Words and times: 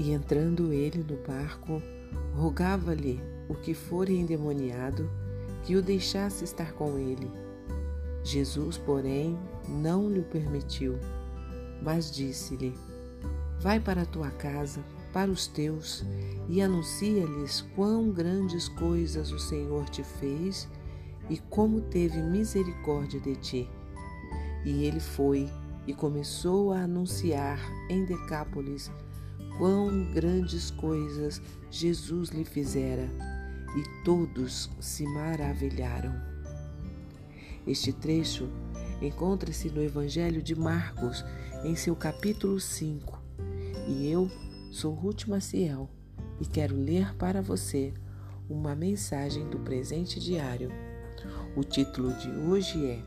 E 0.00 0.12
entrando 0.12 0.72
ele 0.72 1.04
no 1.06 1.18
barco, 1.26 1.82
rogava-lhe 2.34 3.20
o 3.50 3.54
que 3.54 3.74
for 3.74 4.08
endemoniado 4.08 5.10
que 5.62 5.76
o 5.76 5.82
deixasse 5.82 6.42
estar 6.42 6.72
com 6.72 6.96
ele. 6.96 7.30
Jesus, 8.24 8.78
porém, 8.78 9.38
não 9.68 10.08
lhe 10.08 10.22
permitiu, 10.22 10.98
mas 11.82 12.10
disse-lhe: 12.10 12.74
Vai 13.60 13.78
para 13.78 14.00
a 14.00 14.06
tua 14.06 14.30
casa, 14.30 14.82
para 15.12 15.30
os 15.30 15.46
teus, 15.46 16.02
e 16.48 16.62
anuncia-lhes 16.62 17.60
quão 17.76 18.10
grandes 18.10 18.70
coisas 18.70 19.30
o 19.30 19.38
Senhor 19.38 19.86
te 19.90 20.02
fez 20.02 20.66
e 21.28 21.36
como 21.36 21.78
teve 21.78 22.22
misericórdia 22.22 23.20
de 23.20 23.36
ti. 23.36 23.70
E 24.64 24.82
ele 24.82 24.98
foi 24.98 25.46
e 25.86 25.92
começou 25.92 26.72
a 26.72 26.84
anunciar 26.84 27.60
em 27.90 28.06
Decápolis 28.06 28.90
quão 29.60 30.10
grandes 30.14 30.70
coisas 30.70 31.42
Jesus 31.70 32.30
lhe 32.30 32.46
fizera, 32.46 33.06
e 33.76 34.04
todos 34.06 34.70
se 34.80 35.04
maravilharam. 35.04 36.14
Este 37.66 37.92
trecho 37.92 38.48
encontra-se 39.02 39.68
no 39.68 39.82
Evangelho 39.82 40.42
de 40.42 40.54
Marcos, 40.54 41.22
em 41.62 41.76
seu 41.76 41.94
capítulo 41.94 42.58
5. 42.58 43.22
E 43.86 44.10
eu 44.10 44.30
sou 44.70 44.94
Ruth 44.94 45.26
Maciel 45.26 45.90
e 46.40 46.46
quero 46.46 46.74
ler 46.74 47.14
para 47.16 47.42
você 47.42 47.92
uma 48.48 48.74
mensagem 48.74 49.46
do 49.50 49.58
presente 49.58 50.18
diário. 50.18 50.70
O 51.54 51.62
título 51.62 52.14
de 52.14 52.30
hoje 52.30 52.82
é 52.86 53.04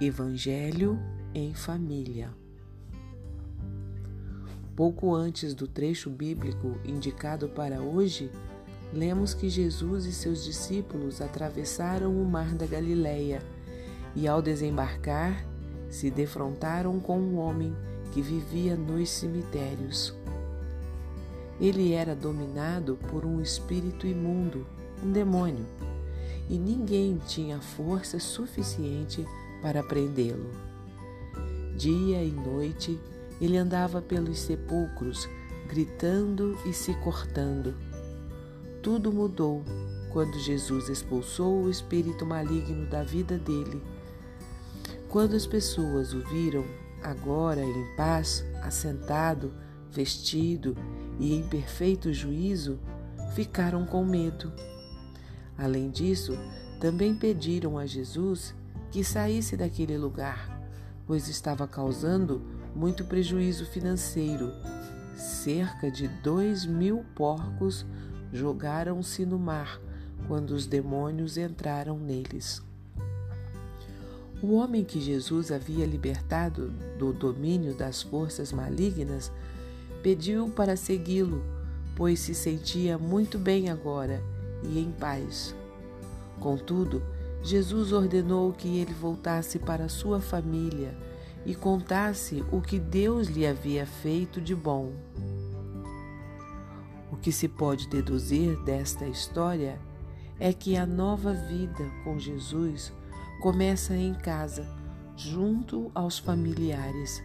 Evangelho 0.00 0.96
em 1.34 1.52
Família. 1.52 2.32
Pouco 4.78 5.12
antes 5.12 5.54
do 5.54 5.66
trecho 5.66 6.08
bíblico 6.08 6.76
indicado 6.84 7.48
para 7.48 7.80
hoje, 7.80 8.30
lemos 8.92 9.34
que 9.34 9.48
Jesus 9.48 10.04
e 10.04 10.12
seus 10.12 10.44
discípulos 10.44 11.20
atravessaram 11.20 12.12
o 12.12 12.24
mar 12.24 12.54
da 12.54 12.64
Galileia 12.64 13.42
e, 14.14 14.28
ao 14.28 14.40
desembarcar, 14.40 15.44
se 15.90 16.12
defrontaram 16.12 17.00
com 17.00 17.18
um 17.18 17.38
homem 17.38 17.74
que 18.12 18.22
vivia 18.22 18.76
nos 18.76 19.10
cemitérios. 19.10 20.14
Ele 21.60 21.92
era 21.92 22.14
dominado 22.14 22.96
por 23.10 23.26
um 23.26 23.42
espírito 23.42 24.06
imundo, 24.06 24.64
um 25.02 25.10
demônio, 25.10 25.66
e 26.48 26.56
ninguém 26.56 27.20
tinha 27.26 27.60
força 27.60 28.20
suficiente 28.20 29.26
para 29.60 29.82
prendê-lo. 29.82 30.52
Dia 31.76 32.22
e 32.22 32.30
noite 32.30 32.96
ele 33.40 33.56
andava 33.56 34.02
pelos 34.02 34.38
sepulcros, 34.38 35.28
gritando 35.68 36.58
e 36.66 36.72
se 36.72 36.94
cortando. 36.94 37.74
Tudo 38.82 39.12
mudou 39.12 39.64
quando 40.12 40.38
Jesus 40.38 40.88
expulsou 40.88 41.62
o 41.62 41.70
espírito 41.70 42.24
maligno 42.24 42.86
da 42.86 43.02
vida 43.02 43.38
dele. 43.38 43.82
Quando 45.08 45.36
as 45.36 45.46
pessoas 45.46 46.12
o 46.12 46.20
viram, 46.20 46.64
agora 47.02 47.62
em 47.62 47.96
paz, 47.96 48.44
assentado, 48.62 49.52
vestido 49.90 50.76
e 51.18 51.34
em 51.34 51.42
perfeito 51.46 52.12
juízo, 52.12 52.78
ficaram 53.34 53.84
com 53.86 54.04
medo. 54.04 54.52
Além 55.56 55.90
disso, 55.90 56.38
também 56.80 57.14
pediram 57.14 57.78
a 57.78 57.86
Jesus 57.86 58.54
que 58.90 59.02
saísse 59.02 59.56
daquele 59.56 59.96
lugar, 59.98 60.60
pois 61.06 61.28
estava 61.28 61.66
causando 61.66 62.40
muito 62.74 63.04
prejuízo 63.04 63.66
financeiro. 63.66 64.52
Cerca 65.14 65.90
de 65.90 66.08
dois 66.08 66.64
mil 66.64 67.04
porcos 67.14 67.84
jogaram-se 68.32 69.26
no 69.26 69.38
mar 69.38 69.80
quando 70.26 70.50
os 70.50 70.66
demônios 70.66 71.36
entraram 71.36 71.98
neles. 71.98 72.62
O 74.40 74.54
homem 74.54 74.84
que 74.84 75.00
Jesus 75.00 75.50
havia 75.50 75.84
libertado 75.84 76.70
do 76.96 77.12
domínio 77.12 77.74
das 77.74 78.02
forças 78.02 78.52
malignas 78.52 79.32
pediu 80.02 80.48
para 80.48 80.76
segui-lo, 80.76 81.42
pois 81.96 82.20
se 82.20 82.34
sentia 82.34 82.96
muito 82.96 83.36
bem 83.36 83.68
agora 83.68 84.22
e 84.62 84.78
em 84.78 84.92
paz. 84.92 85.54
Contudo, 86.38 87.02
Jesus 87.42 87.92
ordenou 87.92 88.52
que 88.52 88.78
ele 88.78 88.94
voltasse 88.94 89.58
para 89.58 89.88
sua 89.88 90.20
família 90.20 90.94
e 91.48 91.54
contasse 91.54 92.44
o 92.52 92.60
que 92.60 92.78
Deus 92.78 93.28
lhe 93.28 93.46
havia 93.46 93.86
feito 93.86 94.38
de 94.38 94.54
bom. 94.54 94.92
O 97.10 97.16
que 97.16 97.32
se 97.32 97.48
pode 97.48 97.88
deduzir 97.88 98.54
desta 98.64 99.06
história 99.06 99.80
é 100.38 100.52
que 100.52 100.76
a 100.76 100.84
nova 100.84 101.32
vida 101.32 101.90
com 102.04 102.18
Jesus 102.18 102.92
começa 103.40 103.96
em 103.96 104.12
casa, 104.12 104.68
junto 105.16 105.90
aos 105.94 106.18
familiares. 106.18 107.22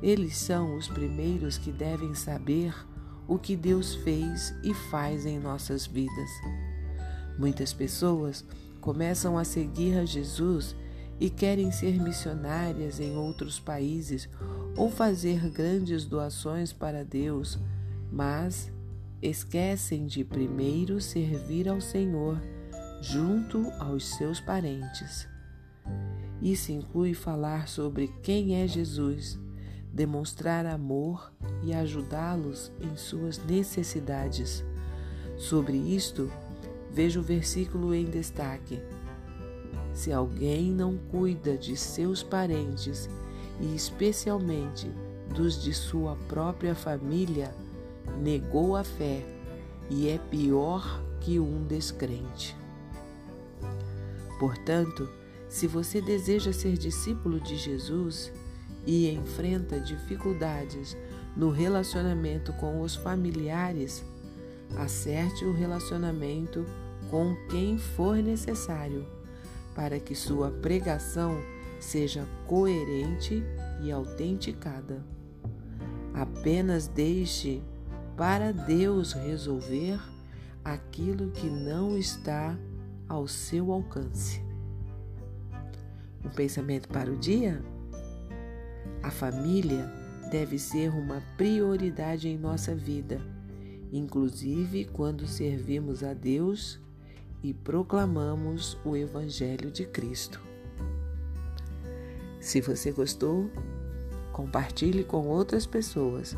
Eles 0.00 0.36
são 0.36 0.76
os 0.76 0.86
primeiros 0.86 1.58
que 1.58 1.72
devem 1.72 2.14
saber 2.14 2.72
o 3.26 3.36
que 3.36 3.56
Deus 3.56 3.96
fez 3.96 4.54
e 4.62 4.72
faz 4.72 5.26
em 5.26 5.40
nossas 5.40 5.88
vidas. 5.88 6.30
Muitas 7.36 7.72
pessoas 7.72 8.44
começam 8.80 9.36
a 9.36 9.42
seguir 9.42 9.98
a 9.98 10.04
Jesus 10.04 10.76
e 11.20 11.30
querem 11.30 11.70
ser 11.70 12.00
missionárias 12.00 13.00
em 13.00 13.16
outros 13.16 13.58
países 13.60 14.28
ou 14.76 14.90
fazer 14.90 15.48
grandes 15.50 16.04
doações 16.04 16.72
para 16.72 17.04
Deus, 17.04 17.58
mas 18.10 18.72
esquecem 19.22 20.06
de 20.06 20.24
primeiro 20.24 21.00
servir 21.00 21.68
ao 21.68 21.80
Senhor 21.80 22.40
junto 23.00 23.70
aos 23.78 24.16
seus 24.16 24.40
parentes. 24.40 25.28
Isso 26.42 26.72
inclui 26.72 27.14
falar 27.14 27.68
sobre 27.68 28.08
quem 28.22 28.62
é 28.62 28.66
Jesus, 28.66 29.38
demonstrar 29.92 30.66
amor 30.66 31.32
e 31.62 31.72
ajudá-los 31.72 32.72
em 32.80 32.96
suas 32.96 33.38
necessidades. 33.38 34.64
Sobre 35.36 35.76
isto, 35.76 36.30
veja 36.90 37.20
o 37.20 37.22
versículo 37.22 37.94
em 37.94 38.04
destaque. 38.04 38.80
Se 39.94 40.12
alguém 40.12 40.72
não 40.72 40.98
cuida 40.98 41.56
de 41.56 41.76
seus 41.76 42.20
parentes 42.20 43.08
e 43.60 43.76
especialmente 43.76 44.90
dos 45.32 45.62
de 45.62 45.72
sua 45.72 46.16
própria 46.28 46.74
família, 46.74 47.54
negou 48.20 48.76
a 48.76 48.82
fé 48.82 49.24
e 49.88 50.08
é 50.08 50.18
pior 50.18 51.00
que 51.20 51.38
um 51.38 51.64
descrente. 51.64 52.56
Portanto, 54.40 55.08
se 55.48 55.68
você 55.68 56.00
deseja 56.00 56.52
ser 56.52 56.76
discípulo 56.76 57.38
de 57.38 57.56
Jesus 57.56 58.32
e 58.84 59.08
enfrenta 59.08 59.78
dificuldades 59.78 60.96
no 61.36 61.50
relacionamento 61.50 62.52
com 62.54 62.80
os 62.80 62.96
familiares, 62.96 64.04
acerte 64.76 65.44
o 65.44 65.52
relacionamento 65.52 66.66
com 67.08 67.36
quem 67.48 67.78
for 67.78 68.16
necessário 68.16 69.06
para 69.74 69.98
que 69.98 70.14
sua 70.14 70.50
pregação 70.50 71.36
seja 71.80 72.26
coerente 72.46 73.42
e 73.82 73.90
autenticada. 73.90 75.04
Apenas 76.14 76.86
deixe 76.86 77.62
para 78.16 78.52
Deus 78.52 79.12
resolver 79.12 80.00
aquilo 80.64 81.30
que 81.30 81.48
não 81.48 81.98
está 81.98 82.56
ao 83.08 83.26
seu 83.26 83.72
alcance. 83.72 84.42
Um 86.24 86.30
pensamento 86.30 86.88
para 86.88 87.12
o 87.12 87.16
dia? 87.16 87.62
A 89.02 89.10
família 89.10 89.92
deve 90.30 90.58
ser 90.58 90.90
uma 90.90 91.22
prioridade 91.36 92.28
em 92.28 92.38
nossa 92.38 92.74
vida, 92.74 93.20
inclusive 93.92 94.86
quando 94.86 95.26
servimos 95.26 96.02
a 96.02 96.14
Deus 96.14 96.80
e 97.44 97.52
proclamamos 97.52 98.78
o 98.82 98.96
Evangelho 98.96 99.70
de 99.70 99.84
Cristo. 99.84 100.40
Se 102.40 102.58
você 102.62 102.90
gostou, 102.90 103.50
compartilhe 104.32 105.04
com 105.04 105.26
outras 105.26 105.66
pessoas, 105.66 106.34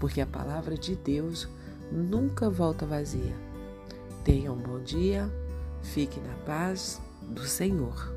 porque 0.00 0.22
a 0.22 0.26
palavra 0.26 0.74
de 0.74 0.96
Deus 0.96 1.46
nunca 1.92 2.48
volta 2.48 2.86
vazia. 2.86 3.36
Tenha 4.24 4.50
um 4.50 4.56
bom 4.56 4.80
dia, 4.80 5.30
fique 5.82 6.18
na 6.18 6.34
paz 6.46 6.98
do 7.20 7.42
Senhor. 7.46 8.10